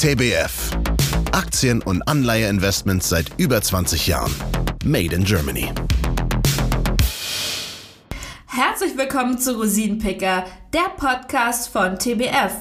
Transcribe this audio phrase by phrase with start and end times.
[0.00, 0.70] TBF.
[1.32, 4.34] Aktien- und Anleiheinvestments seit über 20 Jahren.
[4.82, 5.70] Made in Germany.
[8.46, 12.52] Herzlich willkommen zu Rosinenpicker, der Podcast von TBF.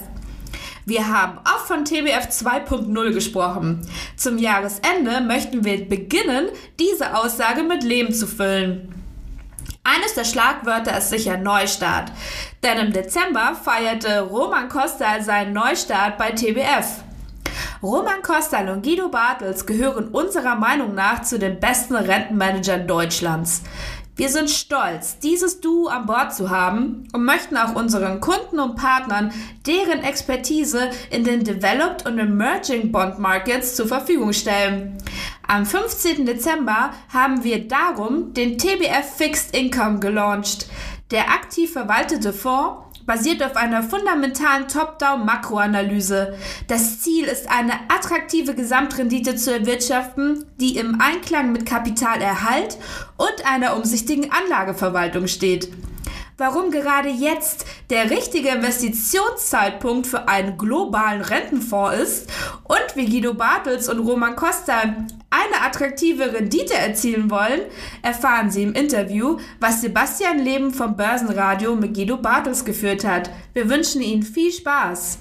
[0.86, 3.88] Wir haben auch von TBF 2.0 gesprochen.
[4.18, 8.94] Zum Jahresende möchten wir beginnen, diese Aussage mit Leben zu füllen.
[9.86, 12.12] Eines der Schlagwörter ist sicher Neustart.
[12.64, 17.06] Denn im Dezember feierte Roman Kostal seinen Neustart bei TBF.
[17.82, 23.64] Roman Kostal und Guido Bartels gehören unserer Meinung nach zu den besten Rentenmanagern Deutschlands.
[24.18, 28.76] Wir sind stolz, dieses Duo an Bord zu haben und möchten auch unseren Kunden und
[28.76, 29.32] Partnern
[29.66, 34.98] deren Expertise in den Developed und Emerging Bond Markets zur Verfügung stellen.
[35.48, 36.26] Am 15.
[36.26, 40.68] Dezember haben wir darum den TBF Fixed Income gelauncht.
[41.12, 46.38] Der aktiv verwaltete Fonds basiert auf einer fundamentalen Top-Down-Makroanalyse.
[46.68, 52.78] Das Ziel ist eine attraktive Gesamtrendite zu erwirtschaften, die im Einklang mit Kapitalerhalt
[53.18, 55.70] und einer umsichtigen Anlageverwaltung steht
[56.40, 62.32] warum gerade jetzt der richtige Investitionszeitpunkt für einen globalen Rentenfonds ist
[62.64, 64.82] und wie Guido Bartels und Roman Costa
[65.30, 67.62] eine attraktive Rendite erzielen wollen,
[68.02, 73.30] erfahren Sie im Interview, was Sebastian Leben vom Börsenradio mit Guido Bartels geführt hat.
[73.54, 75.20] Wir wünschen Ihnen viel Spaß.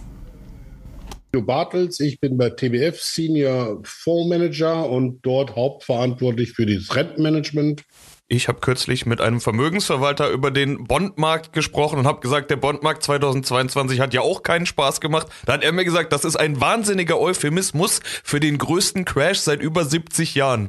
[1.33, 7.85] Guido Bartels, ich bin bei TBF Senior Fondsmanager und dort hauptverantwortlich für das Rentenmanagement
[8.31, 13.03] ich habe kürzlich mit einem Vermögensverwalter über den Bondmarkt gesprochen und habe gesagt, der Bondmarkt
[13.03, 15.29] 2022 hat ja auch keinen Spaß gemacht.
[15.47, 19.63] Da hat er mir gesagt, das ist ein wahnsinniger Euphemismus für den größten Crash seit
[19.63, 20.69] über 70 Jahren.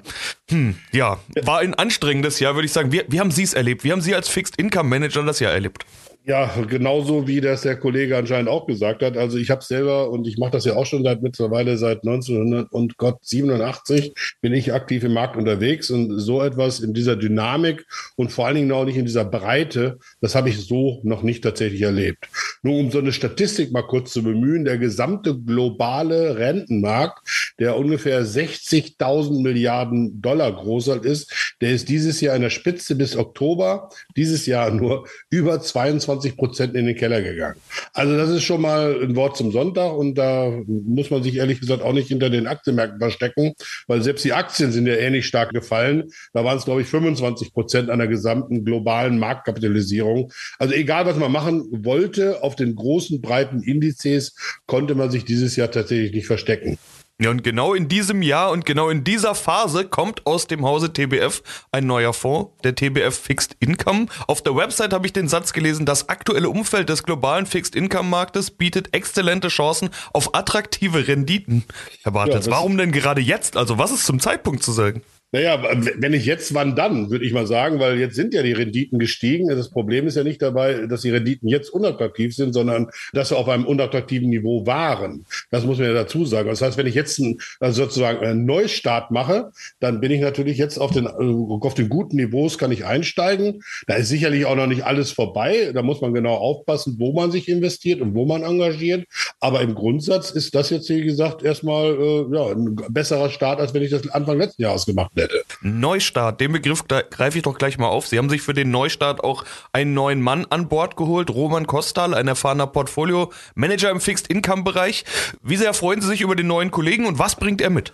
[0.49, 2.93] Hm, ja, war ein anstrengendes Jahr, würde ich sagen.
[2.93, 3.83] Wie, wie haben Sie es erlebt?
[3.83, 5.85] Wie haben Sie als Fixed Income Manager das Jahr erlebt?
[6.25, 9.15] Ja, genauso wie das der Kollege anscheinend auch gesagt hat.
[9.15, 14.13] Also ich habe selber und ich mache das ja auch schon seit mittlerweile seit 1987
[14.41, 17.85] bin ich aktiv im Markt unterwegs und so etwas in dieser Dynamik
[18.17, 21.41] und vor allen Dingen auch nicht in dieser Breite, das habe ich so noch nicht
[21.41, 22.27] tatsächlich erlebt.
[22.63, 28.25] Nur um so eine Statistik mal kurz zu bemühen, der gesamte globale Rentenmarkt, der ungefähr
[28.25, 34.45] 60.000 Milliarden Dollar groß ist, der ist dieses Jahr in der Spitze bis Oktober, dieses
[34.45, 37.59] Jahr nur über 22 20 Prozent in den Keller gegangen.
[37.93, 41.59] Also das ist schon mal ein Wort zum Sonntag und da muss man sich ehrlich
[41.59, 43.53] gesagt auch nicht hinter den Aktienmärkten verstecken,
[43.85, 46.11] weil selbst die Aktien sind ja ähnlich stark gefallen.
[46.33, 50.31] Da waren es, glaube ich, 25 Prozent an der gesamten globalen Marktkapitalisierung.
[50.57, 55.55] Also egal, was man machen wollte, auf den großen, breiten Indizes konnte man sich dieses
[55.55, 56.79] Jahr tatsächlich nicht verstecken.
[57.21, 60.93] Ja, und genau in diesem Jahr und genau in dieser Phase kommt aus dem Hause
[60.93, 64.05] TBF ein neuer Fonds, der TBF Fixed Income.
[64.27, 68.07] Auf der Website habe ich den Satz gelesen, das aktuelle Umfeld des globalen Fixed Income
[68.07, 71.65] Marktes bietet exzellente Chancen auf attraktive Renditen.
[72.03, 73.57] Herr Bartels, ja, warum denn gerade jetzt?
[73.57, 75.01] Also was ist zum Zeitpunkt zu sagen?
[75.31, 75.61] Naja,
[75.97, 78.97] wenn ich jetzt, wann dann, würde ich mal sagen, weil jetzt sind ja die Renditen
[78.97, 79.47] gestiegen.
[79.47, 83.37] Das Problem ist ja nicht dabei, dass die Renditen jetzt unattraktiv sind, sondern dass sie
[83.37, 85.25] auf einem unattraktiven Niveau waren.
[85.51, 86.49] Das muss man ja dazu sagen.
[86.49, 90.57] Das heißt, wenn ich jetzt einen, also sozusagen einen Neustart mache, dann bin ich natürlich
[90.57, 93.61] jetzt auf den, auf den guten Niveaus kann ich einsteigen.
[93.85, 95.71] Da ist sicherlich auch noch nicht alles vorbei.
[95.75, 99.05] Da muss man genau aufpassen, wo man sich investiert und wo man engagiert.
[99.39, 103.75] Aber im Grundsatz ist das jetzt, wie gesagt, erstmal äh, ja, ein besserer Start, als
[103.75, 105.18] wenn ich das Anfang letzten Jahres gemacht hätte.
[105.61, 108.07] Neustart, den Begriff greife ich doch gleich mal auf.
[108.07, 109.43] Sie haben sich für den Neustart auch
[109.73, 115.05] einen neuen Mann an Bord geholt, Roman Kostal, ein erfahrener Portfolio-Manager im Fixed-Income-Bereich.
[115.43, 117.93] Wie sehr freuen Sie sich über den neuen Kollegen und was bringt er mit?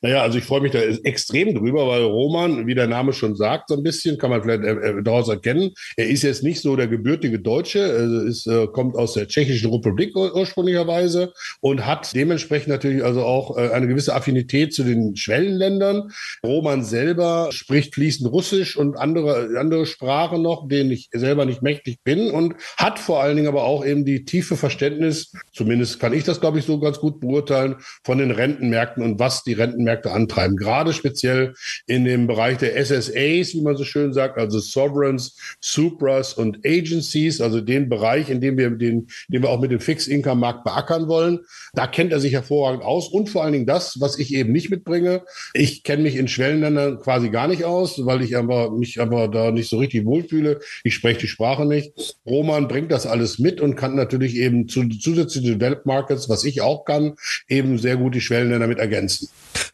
[0.00, 3.68] Naja, also ich freue mich da extrem drüber, weil Roman, wie der Name schon sagt,
[3.68, 6.76] so ein bisschen, kann man vielleicht äh, äh daraus erkennen, er ist jetzt nicht so
[6.76, 12.68] der gebürtige Deutsche, er ist, äh, kommt aus der Tschechischen Republik ursprünglicherweise und hat dementsprechend
[12.68, 16.10] natürlich also auch eine gewisse Affinität zu den Schwellenländern.
[16.44, 21.98] Roman selber spricht fließend Russisch und andere, andere Sprachen noch, denen ich selber nicht mächtig
[22.04, 26.24] bin und hat vor allen Dingen aber auch eben die tiefe Verständnis, zumindest kann ich
[26.24, 30.56] das, glaube ich, so ganz gut beurteilen, von den Rentenmärkten und was die Rentenmärkte antreiben.
[30.56, 31.54] Gerade speziell
[31.86, 37.40] in dem Bereich der SSAs, wie man so schön sagt, also Sovereigns, Supras und Agencies,
[37.40, 41.40] also den Bereich, in dem wir den, den wir auch mit dem Fixed-Income-Markt beackern wollen.
[41.72, 44.70] Da kennt er sich hervorragend aus und vor allen Dingen das, was ich eben nicht
[44.70, 45.22] mitbringe.
[45.54, 49.28] Ich kenne mich in schwer Schwellenländern quasi gar nicht aus, weil ich aber mich aber
[49.28, 50.60] da nicht so richtig wohlfühle.
[50.82, 51.92] Ich spreche die Sprache nicht.
[52.26, 56.62] Roman bringt das alles mit und kann natürlich eben zu zusätzlichen Developed Markets, was ich
[56.62, 57.14] auch kann,
[57.48, 59.28] eben sehr gut die Schwellenländer mit ergänzen.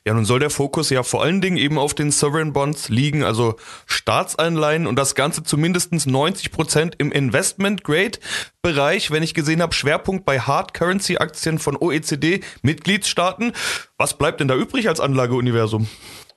[0.07, 3.23] Ja, nun soll der Fokus ja vor allen Dingen eben auf den Sovereign Bonds liegen,
[3.23, 3.57] also
[3.87, 8.19] Staatsanleihen und das Ganze zu mindestens 90 Prozent im Investment Grade
[8.65, 13.53] Bereich, wenn ich gesehen habe, Schwerpunkt bei Hard Currency Aktien von OECD Mitgliedstaaten.
[13.99, 15.87] Was bleibt denn da übrig als Anlageuniversum?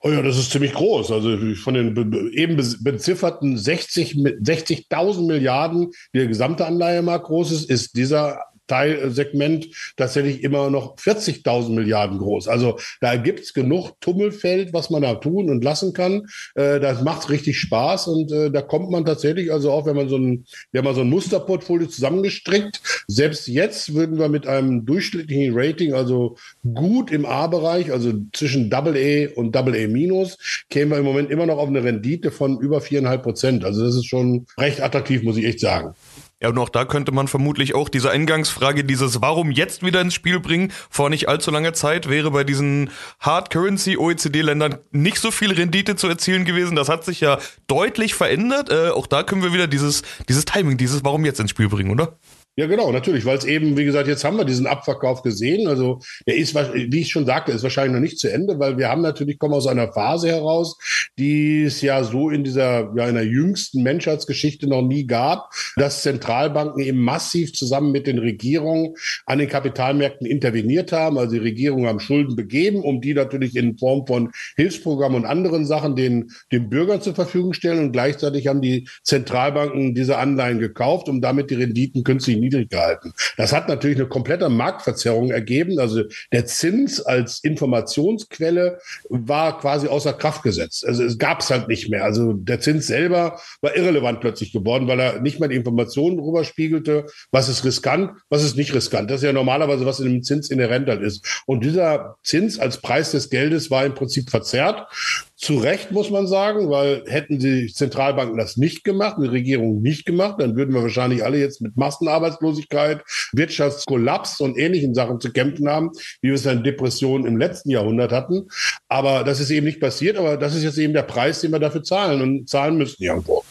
[0.07, 1.11] Oh ja, das ist ziemlich groß.
[1.11, 7.97] Also von den eben bezifferten 60 60.000 Milliarden, die der gesamte Anleihemarkt groß ist, ist
[7.97, 12.47] dieser Teilsegment tatsächlich immer noch 40.000 Milliarden groß.
[12.47, 16.27] Also da gibt's genug Tummelfeld, was man da tun und lassen kann.
[16.55, 20.09] Äh, das macht richtig Spaß und äh, da kommt man tatsächlich, also auch wenn man
[20.09, 25.53] so ein, wenn man so ein Musterportfolio zusammengestrickt, selbst jetzt würden wir mit einem durchschnittlichen
[25.55, 26.37] Rating, also
[26.73, 30.37] gut im A-Bereich, also zwischen Double A und Double A minus,
[30.69, 33.63] kämen wir im Moment immer noch auf eine Rendite von über viereinhalb Prozent.
[33.63, 35.93] Also das ist schon recht attraktiv, muss ich echt sagen.
[36.39, 40.13] Ja, und auch da könnte man vermutlich auch diese Eingangsfrage, dieses Warum jetzt wieder ins
[40.13, 45.31] Spiel bringen, vor nicht allzu langer Zeit wäre bei diesen Hard Currency OECD-Ländern nicht so
[45.31, 46.75] viel Rendite zu erzielen gewesen.
[46.75, 48.69] Das hat sich ja deutlich verändert.
[48.69, 51.89] Äh, auch da können wir wieder dieses, dieses Timing, dieses Warum jetzt ins Spiel bringen,
[51.89, 52.19] oder?
[52.59, 55.67] Ja, genau, natürlich, weil es eben, wie gesagt, jetzt haben wir diesen Abverkauf gesehen.
[55.67, 58.89] Also der ist, wie ich schon sagte, ist wahrscheinlich noch nicht zu Ende, weil wir
[58.89, 60.75] haben natürlich, kommen aus einer Phase heraus,
[61.19, 66.01] die es ja so in dieser, ja, in der jüngsten Menschheitsgeschichte noch nie gab, dass
[66.01, 68.95] Zentralbanken eben massiv zusammen mit den Regierungen
[69.27, 71.19] an den Kapitalmärkten interveniert haben.
[71.19, 75.67] Also die Regierungen haben Schulden begeben, um die natürlich in Form von Hilfsprogrammen und anderen
[75.67, 77.77] Sachen den, den Bürgern zur Verfügung stellen.
[77.85, 83.13] Und gleichzeitig haben die Zentralbanken diese Anleihen gekauft, um damit die Renditen künstlich niedrig gehalten.
[83.37, 85.79] Das hat natürlich eine komplette Marktverzerrung ergeben.
[85.79, 88.79] Also der Zins als Informationsquelle
[89.09, 90.85] war quasi außer Kraft gesetzt.
[90.85, 92.03] Also es gab es halt nicht mehr.
[92.03, 96.43] Also der Zins selber war irrelevant plötzlich geworden, weil er nicht mehr die Informationen darüber
[96.43, 99.11] spiegelte, was ist riskant, was ist nicht riskant.
[99.11, 101.43] Das ist ja normalerweise, was in dem Zins inhärent halt ist.
[101.45, 104.87] Und dieser Zins als Preis des Geldes war im Prinzip verzerrt.
[105.37, 110.07] Zu Recht muss man sagen, weil hätten die Zentralbanken das nicht gemacht, die Regierung nicht
[110.07, 113.03] gemacht, dann würden wir wahrscheinlich alle jetzt mit Massenarbeitslosigkeit,
[113.33, 115.91] Wirtschaftskollaps und ähnlichen Sachen zu kämpfen haben,
[116.21, 118.47] wie wir es in Depressionen im letzten Jahrhundert hatten.
[118.87, 121.59] Aber das ist eben nicht passiert, aber das ist jetzt eben der Preis, den wir
[121.59, 123.43] dafür zahlen und zahlen müssen irgendwo.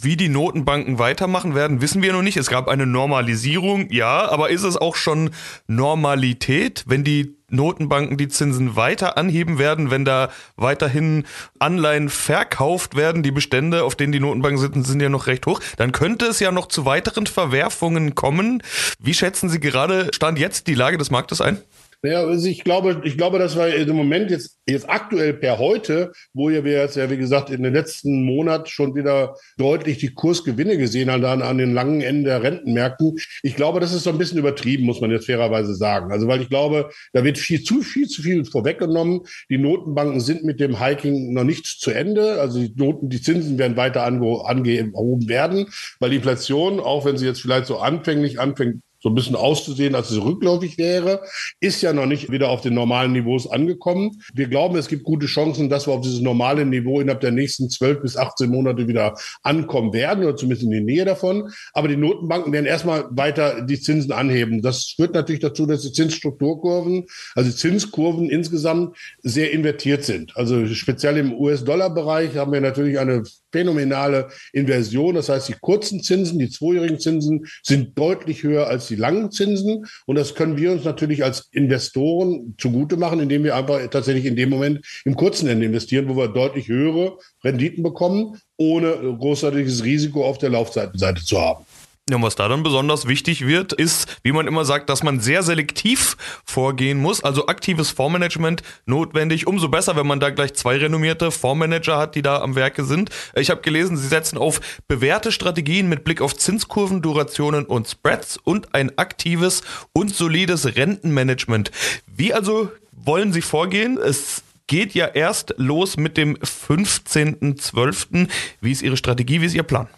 [0.00, 2.36] Wie die Notenbanken weitermachen werden, wissen wir noch nicht.
[2.36, 5.30] Es gab eine Normalisierung, ja, aber ist es auch schon
[5.66, 11.24] Normalität, wenn die Notenbanken die Zinsen weiter anheben werden, wenn da weiterhin
[11.58, 15.60] Anleihen verkauft werden, die Bestände, auf denen die Notenbanken sitzen, sind ja noch recht hoch,
[15.76, 18.62] dann könnte es ja noch zu weiteren Verwerfungen kommen.
[18.98, 21.60] Wie schätzen Sie gerade Stand jetzt die Lage des Marktes ein?
[22.04, 26.12] Ja, also ich glaube, ich glaube, dass wir im Moment jetzt, jetzt aktuell per heute,
[26.32, 30.78] wo wir jetzt ja, wie gesagt, in den letzten Monat schon wieder deutlich die Kursgewinne
[30.78, 33.16] gesehen haben an, an den langen Enden der Rentenmärkten.
[33.42, 36.12] Ich glaube, das ist so ein bisschen übertrieben, muss man jetzt fairerweise sagen.
[36.12, 39.22] Also, weil ich glaube, da wird viel zu viel zu viel vorweggenommen.
[39.50, 42.40] Die Notenbanken sind mit dem Hiking noch nicht zu Ende.
[42.40, 45.66] Also die Noten, die Zinsen werden weiter ange, angehoben werden,
[45.98, 49.94] weil die Inflation, auch wenn sie jetzt vielleicht so anfänglich anfängt so ein bisschen auszusehen,
[49.94, 51.22] als es rückläufig wäre,
[51.60, 54.22] ist ja noch nicht wieder auf den normalen Niveaus angekommen.
[54.34, 57.70] Wir glauben, es gibt gute Chancen, dass wir auf dieses normale Niveau innerhalb der nächsten
[57.70, 61.50] 12 bis 18 Monate wieder ankommen werden oder zumindest in die Nähe davon.
[61.72, 64.62] Aber die Notenbanken werden erstmal weiter die Zinsen anheben.
[64.62, 70.36] Das führt natürlich dazu, dass die Zinsstrukturkurven, also Zinskurven insgesamt sehr invertiert sind.
[70.36, 73.22] Also speziell im US-Dollar-Bereich haben wir natürlich eine
[73.52, 75.14] phänomenale Inversion.
[75.14, 79.86] Das heißt, die kurzen Zinsen, die zweijährigen Zinsen sind deutlich höher als die langen Zinsen.
[80.06, 84.36] Und das können wir uns natürlich als Investoren zugute machen, indem wir einfach tatsächlich in
[84.36, 90.24] dem Moment im kurzen Ende investieren, wo wir deutlich höhere Renditen bekommen, ohne großartiges Risiko
[90.24, 91.64] auf der Laufzeitenseite zu haben.
[92.08, 95.20] Ja, und was da dann besonders wichtig wird, ist, wie man immer sagt, dass man
[95.20, 97.22] sehr selektiv vorgehen muss.
[97.22, 99.46] Also aktives Fondsmanagement notwendig.
[99.46, 103.10] Umso besser, wenn man da gleich zwei renommierte Fondsmanager hat, die da am Werke sind.
[103.34, 108.38] Ich habe gelesen, sie setzen auf bewährte Strategien mit Blick auf Zinskurven, Durationen und Spreads
[108.38, 109.62] und ein aktives
[109.92, 111.70] und solides Rentenmanagement.
[112.06, 113.98] Wie also wollen sie vorgehen?
[113.98, 118.28] Es geht ja erst los mit dem 15.12.
[118.62, 119.42] Wie ist Ihre Strategie?
[119.42, 119.88] Wie ist Ihr Plan?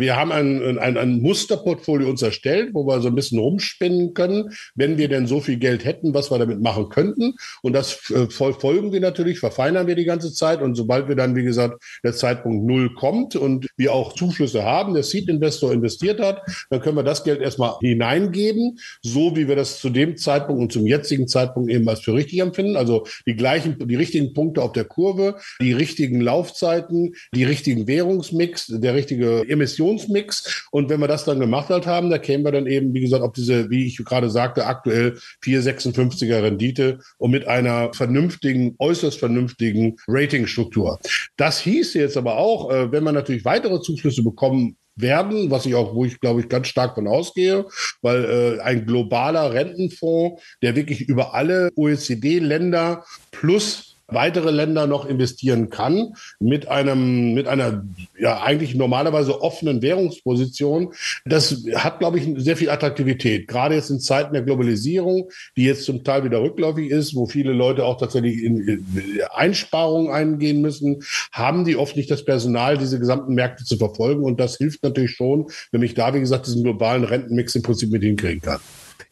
[0.00, 4.50] Wir haben ein, ein, ein Musterportfolio uns erstellt, wo wir so ein bisschen rumspinnen können,
[4.74, 7.34] wenn wir denn so viel Geld hätten, was wir damit machen könnten.
[7.62, 10.62] Und das äh, folgen wir natürlich, verfeinern wir die ganze Zeit.
[10.62, 14.94] Und sobald wir dann, wie gesagt, der Zeitpunkt Null kommt und wir auch Zuflüsse haben,
[14.94, 19.80] der Seed-Investor investiert hat, dann können wir das Geld erstmal hineingeben, so wie wir das
[19.80, 22.76] zu dem Zeitpunkt und zum jetzigen Zeitpunkt eben als für richtig empfinden.
[22.76, 28.66] Also die gleichen, die richtigen Punkte auf der Kurve, die richtigen Laufzeiten, die richtigen Währungsmix,
[28.68, 29.42] der richtige
[29.90, 30.68] Emissionsmix.
[30.70, 33.22] Und wenn wir das dann gemacht halt haben, da kämen wir dann eben, wie gesagt,
[33.22, 39.96] auf diese, wie ich gerade sagte, aktuell 4,56er Rendite und mit einer vernünftigen, äußerst vernünftigen
[40.08, 40.98] Ratingstruktur.
[41.36, 45.74] Das hieß jetzt aber auch, äh, wenn man natürlich weitere Zuflüsse bekommen werden, was ich
[45.74, 47.66] auch, wo ich glaube ich ganz stark von ausgehe,
[48.02, 55.70] weil äh, ein globaler Rentenfonds, der wirklich über alle OECD-Länder plus weitere Länder noch investieren
[55.70, 57.84] kann mit einem, mit einer,
[58.18, 60.92] ja, eigentlich normalerweise offenen Währungsposition.
[61.24, 63.48] Das hat, glaube ich, sehr viel Attraktivität.
[63.48, 67.52] Gerade jetzt in Zeiten der Globalisierung, die jetzt zum Teil wieder rückläufig ist, wo viele
[67.52, 68.84] Leute auch tatsächlich in
[69.32, 71.02] Einsparungen eingehen müssen,
[71.32, 74.24] haben die oft nicht das Personal, diese gesamten Märkte zu verfolgen.
[74.24, 77.90] Und das hilft natürlich schon, wenn ich da, wie gesagt, diesen globalen Rentenmix im Prinzip
[77.90, 78.60] mit hinkriegen kann.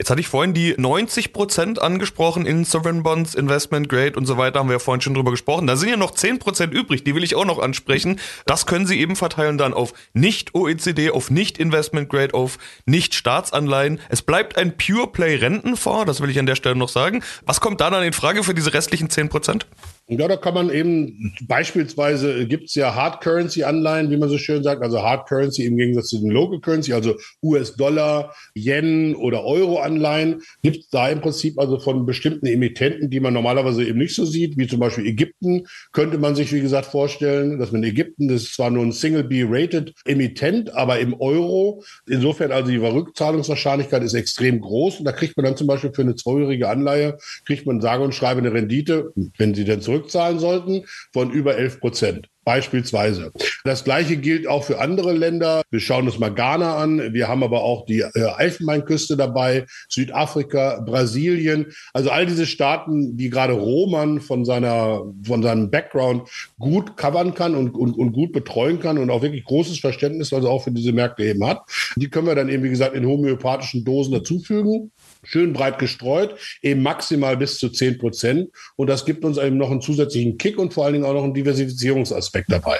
[0.00, 4.36] Jetzt hatte ich vorhin die 90 Prozent angesprochen in Sovereign Bonds, Investment Grade und so
[4.36, 5.66] weiter, haben wir ja vorhin schon drüber gesprochen.
[5.66, 8.20] Da sind ja noch 10 Prozent übrig, die will ich auch noch ansprechen.
[8.46, 13.98] Das können Sie eben verteilen dann auf nicht-OECD, auf nicht-Investment Grade, auf nicht-Staatsanleihen.
[14.08, 17.24] Es bleibt ein Pure Play Rentenfonds, das will ich an der Stelle noch sagen.
[17.44, 19.66] Was kommt da dann in Frage für diese restlichen 10 Prozent?
[20.10, 24.38] Ja, da kann man eben beispielsweise gibt es ja Hard Currency Anleihen, wie man so
[24.38, 29.44] schön sagt, also Hard Currency im Gegensatz zu den Local Currency, also US-Dollar, Yen oder
[29.44, 33.98] Euro Anleihen, gibt es da im Prinzip also von bestimmten Emittenten, die man normalerweise eben
[33.98, 37.82] nicht so sieht, wie zum Beispiel Ägypten, könnte man sich wie gesagt vorstellen, dass man
[37.82, 42.78] Ägypten, das ist zwar nur ein Single B-rated Emittent, aber im Euro, insofern also die
[42.78, 45.00] Rückzahlungswahrscheinlichkeit ist extrem groß.
[45.00, 48.14] Und da kriegt man dann zum Beispiel für eine zweijährige Anleihe, kriegt man sage und
[48.14, 52.28] schreibe eine Rendite, wenn sie denn zurück zurückzahlen sollten, von über 11 Prozent.
[52.44, 53.30] Beispielsweise.
[53.64, 55.60] Das gleiche gilt auch für andere Länder.
[55.70, 57.12] Wir schauen uns mal Ghana an.
[57.12, 61.66] Wir haben aber auch die äh, Elfenbeinküste dabei, Südafrika, Brasilien.
[61.92, 66.26] Also all diese Staaten, die gerade Roman von seiner, von seinem Background
[66.58, 70.48] gut covern kann und, und, und gut betreuen kann und auch wirklich großes Verständnis also
[70.48, 71.60] auch für diese Märkte eben hat.
[71.96, 74.90] Die können wir dann eben, wie gesagt, in homöopathischen Dosen dazufügen
[75.22, 78.50] schön breit gestreut, eben maximal bis zu 10 Prozent.
[78.76, 81.24] Und das gibt uns eben noch einen zusätzlichen Kick und vor allen Dingen auch noch
[81.24, 82.78] einen Diversifizierungsaspekt dabei.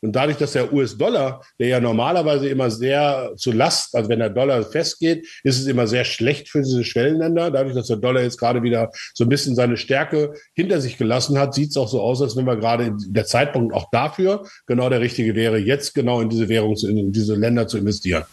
[0.00, 4.30] Und dadurch, dass der US-Dollar, der ja normalerweise immer sehr zu Last, also wenn der
[4.30, 7.50] Dollar festgeht, ist es immer sehr schlecht für diese Schwellenländer.
[7.50, 11.38] Dadurch, dass der Dollar jetzt gerade wieder so ein bisschen seine Stärke hinter sich gelassen
[11.38, 14.88] hat, sieht es auch so aus, als wenn wir gerade der Zeitpunkt auch dafür genau
[14.88, 18.24] der richtige wäre, jetzt genau in diese Währung, in diese Länder zu investieren.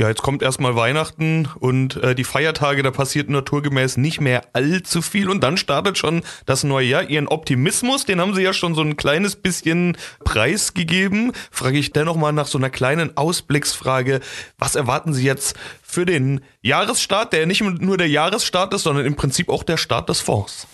[0.00, 5.02] Ja, jetzt kommt erstmal Weihnachten und äh, die Feiertage, da passiert naturgemäß nicht mehr allzu
[5.02, 7.02] viel und dann startet schon das neue Jahr.
[7.10, 11.32] Ihren Optimismus, den haben Sie ja schon so ein kleines bisschen preisgegeben.
[11.50, 14.20] Frage ich dennoch mal nach so einer kleinen Ausblicksfrage.
[14.56, 19.16] Was erwarten Sie jetzt für den Jahresstart, der nicht nur der Jahresstart ist, sondern im
[19.16, 20.66] Prinzip auch der Start des Fonds?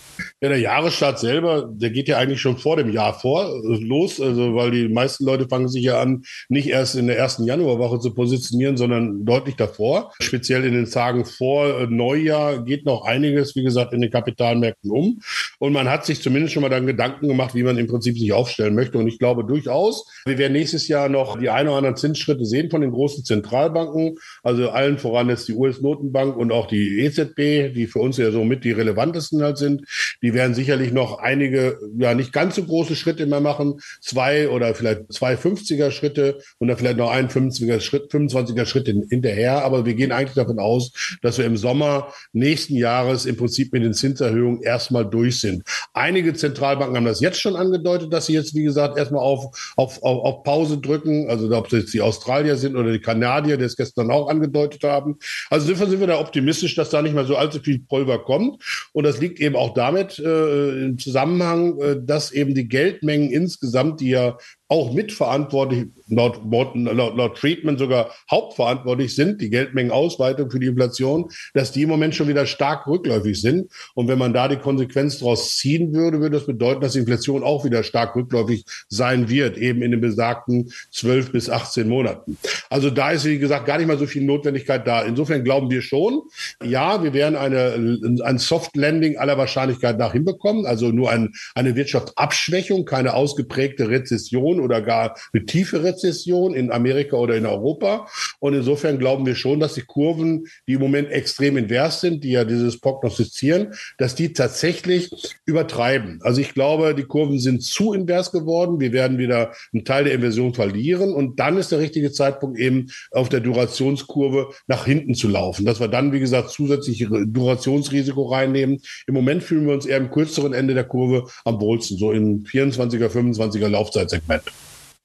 [0.47, 4.55] Ja, der Jahresstart selber, der geht ja eigentlich schon vor dem Jahr vor los, also
[4.55, 8.15] weil die meisten Leute fangen sich ja an, nicht erst in der ersten Januarwoche zu
[8.15, 10.13] positionieren, sondern deutlich davor.
[10.21, 15.21] Speziell in den Tagen vor Neujahr geht noch einiges, wie gesagt, in den Kapitalmärkten um.
[15.59, 18.33] Und man hat sich zumindest schon mal dann Gedanken gemacht, wie man im Prinzip sich
[18.33, 18.99] aufstellen möchte.
[18.99, 22.71] Und ich glaube durchaus, wir werden nächstes Jahr noch die ein oder anderen Zinsschritte sehen
[22.71, 27.89] von den großen Zentralbanken, also allen voran jetzt die US-Notenbank und auch die EZB, die
[27.89, 29.83] für uns ja so mit die relevantesten halt sind.
[30.23, 33.81] Die werden sicherlich noch einige, ja, nicht ganz so große Schritte mehr machen.
[34.01, 38.87] Zwei oder vielleicht zwei 50er Schritte und dann vielleicht noch ein 25er Schritt, 25er Schritt
[38.87, 39.65] hinterher.
[39.65, 43.83] Aber wir gehen eigentlich davon aus, dass wir im Sommer nächsten Jahres im Prinzip mit
[43.83, 45.65] den Zinserhöhungen erstmal durch sind.
[45.95, 50.03] Einige Zentralbanken haben das jetzt schon angedeutet, dass sie jetzt, wie gesagt, erstmal auf, auf,
[50.03, 51.29] auf, auf Pause drücken.
[51.31, 54.85] Also ob es jetzt die Australier sind oder die Kanadier, die es gestern auch angedeutet
[54.85, 55.17] haben.
[55.51, 58.63] Also insofern sind wir da optimistisch, dass da nicht mehr so allzu viel Pulver kommt.
[58.93, 64.01] Und das liegt eben auch damit äh, im Zusammenhang, äh, dass eben die Geldmengen insgesamt,
[64.01, 64.37] die ja
[64.69, 66.75] auch mitverantwortlich, laut, laut,
[67.17, 72.29] laut Treatment sogar hauptverantwortlich sind, die Geldmengenausweitung für die Inflation, dass die im Moment schon
[72.29, 73.71] wieder stark rückläufig sind.
[73.95, 77.45] Und wenn man da die Konsequenz daraus ziehen würde, würde das bedeuten, dass die Inflation
[77.45, 82.37] auch wieder stark rückläufig sein wird, eben in den besagten 12 bis 18 Monaten.
[82.69, 85.03] Also da ist, wie gesagt, gar nicht mal so viel Notwendigkeit da.
[85.03, 86.23] Insofern glauben wir schon,
[86.63, 91.77] ja, wir werden eine, ein Soft Landing aller Wahrscheinlichkeit nach hinbekommen, also nur ein, eine
[91.77, 98.09] Wirtschaftsabschwächung, keine ausgeprägte Rezession Rezession oder gar eine tiefe Rezession in Amerika oder in Europa.
[98.41, 102.33] Und insofern glauben wir schon, dass die Kurven, die im Moment extrem invers sind, die
[102.33, 105.11] ja dieses prognostizieren, dass die tatsächlich
[105.45, 106.21] übertreiben.
[106.23, 108.81] Also ich glaube, die Kurven sind zu invers geworden.
[108.81, 111.13] Wir werden wieder einen Teil der Inversion verlieren.
[111.13, 115.65] Und dann ist der richtige Zeitpunkt eben auf der Durationskurve nach hinten zu laufen.
[115.65, 118.81] Dass wir dann, wie gesagt, zusätzliche Durationsrisiko reinnehmen.
[119.07, 122.45] Im Moment fühlen wir uns eher im kürzeren Ende der Kurve am wohlsten, so im
[122.45, 124.43] 24er, 25er Laufzeitsegment.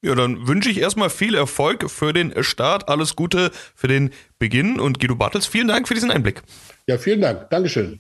[0.04, 2.90] Ja, dann wünsche ich erstmal viel Erfolg für den Start.
[2.90, 4.80] Alles Gute für den Beginn.
[4.80, 6.42] Und Guido Bartels, vielen Dank für diesen Einblick.
[6.88, 7.50] Ja, vielen Dank.
[7.52, 8.00] Dankeschön.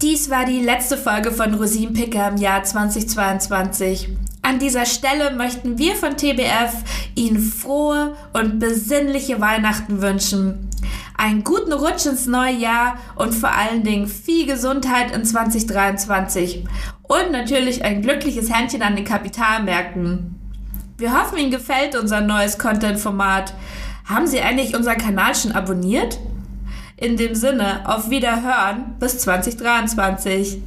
[0.00, 4.10] Dies war die letzte Folge von Rosinenpicker im Jahr 2022.
[4.42, 6.84] An dieser Stelle möchten wir von TBF
[7.16, 10.70] Ihnen frohe und besinnliche Weihnachten wünschen.
[11.16, 16.64] Einen guten Rutsch ins neue Jahr und vor allen Dingen viel Gesundheit in 2023.
[17.02, 20.37] Und natürlich ein glückliches Händchen an den Kapitalmärkten.
[21.00, 23.54] Wir hoffen, Ihnen gefällt unser neues Content-Format.
[24.04, 26.18] Haben Sie eigentlich unseren Kanal schon abonniert?
[26.96, 30.60] In dem Sinne, auf Wiederhören bis 2023.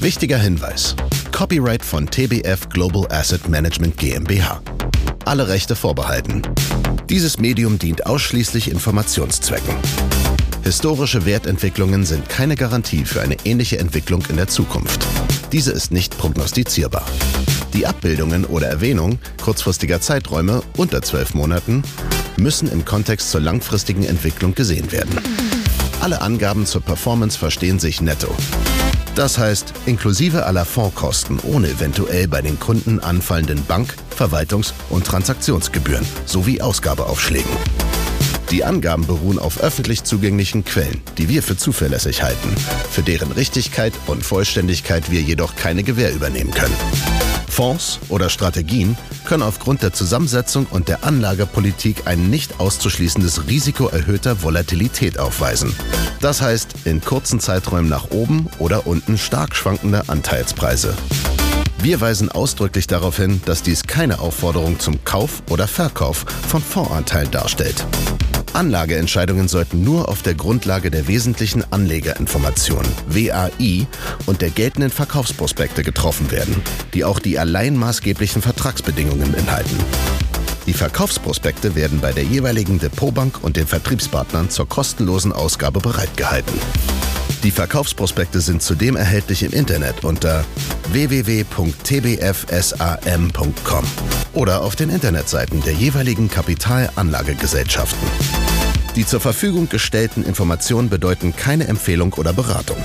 [0.00, 0.96] Wichtiger Hinweis.
[1.30, 4.60] Copyright von TBF Global Asset Management GmbH.
[5.24, 6.42] Alle Rechte vorbehalten.
[7.08, 9.76] Dieses Medium dient ausschließlich Informationszwecken.
[10.64, 15.06] Historische Wertentwicklungen sind keine Garantie für eine ähnliche Entwicklung in der Zukunft.
[15.52, 17.04] Diese ist nicht prognostizierbar.
[17.74, 21.82] Die Abbildungen oder Erwähnung kurzfristiger Zeiträume unter zwölf Monaten
[22.36, 25.14] müssen im Kontext zur langfristigen Entwicklung gesehen werden.
[26.00, 28.34] Alle Angaben zur Performance verstehen sich netto.
[29.14, 36.06] Das heißt, inklusive aller Fondskosten ohne eventuell bei den Kunden anfallenden Bank-, Verwaltungs- und Transaktionsgebühren
[36.24, 37.50] sowie Ausgabeaufschlägen.
[38.52, 42.54] Die Angaben beruhen auf öffentlich zugänglichen Quellen, die wir für zuverlässig halten,
[42.90, 46.76] für deren Richtigkeit und Vollständigkeit wir jedoch keine Gewähr übernehmen können.
[47.48, 48.94] Fonds oder Strategien
[49.24, 55.74] können aufgrund der Zusammensetzung und der Anlagepolitik ein nicht auszuschließendes Risiko erhöhter Volatilität aufweisen.
[56.20, 60.94] Das heißt, in kurzen Zeiträumen nach oben oder unten stark schwankende Anteilspreise.
[61.82, 67.30] Wir weisen ausdrücklich darauf hin, dass dies keine Aufforderung zum Kauf oder Verkauf von Fondsanteilen
[67.30, 67.86] darstellt.
[68.54, 73.86] Anlageentscheidungen sollten nur auf der Grundlage der wesentlichen Anlegerinformationen WAI
[74.26, 76.62] und der geltenden Verkaufsprospekte getroffen werden,
[76.94, 79.76] die auch die allein maßgeblichen Vertragsbedingungen enthalten.
[80.66, 86.60] Die Verkaufsprospekte werden bei der jeweiligen Depotbank und den Vertriebspartnern zur kostenlosen Ausgabe bereitgehalten.
[87.42, 90.44] Die Verkaufsprospekte sind zudem erhältlich im Internet unter
[90.92, 93.84] www.tbfsam.com
[94.34, 98.41] oder auf den Internetseiten der jeweiligen Kapitalanlagegesellschaften.
[98.96, 102.76] Die zur Verfügung gestellten Informationen bedeuten keine Empfehlung oder Beratung.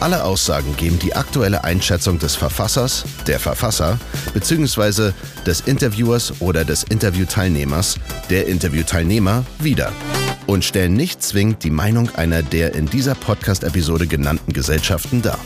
[0.00, 3.98] Alle Aussagen geben die aktuelle Einschätzung des Verfassers, der Verfasser
[4.32, 5.12] bzw.
[5.46, 7.98] des Interviewers oder des Interviewteilnehmers,
[8.30, 9.92] der Interviewteilnehmer wieder
[10.46, 15.38] und stellen nicht zwingend die Meinung einer der in dieser Podcast-Episode genannten Gesellschaften dar.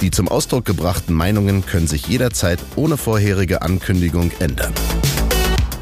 [0.00, 4.72] Die zum Ausdruck gebrachten Meinungen können sich jederzeit ohne vorherige Ankündigung ändern.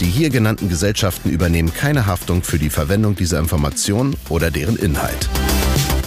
[0.00, 5.28] Die hier genannten Gesellschaften übernehmen keine Haftung für die Verwendung dieser Informationen oder deren Inhalt.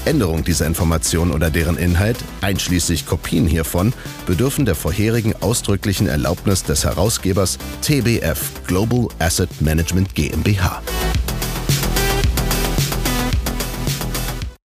[0.06, 3.93] Änderung dieser Information oder deren Inhalt, einschließlich Kopien hiervon,
[4.25, 10.82] bedürfen der vorherigen ausdrücklichen Erlaubnis des Herausgebers TBF Global Asset Management GmbH.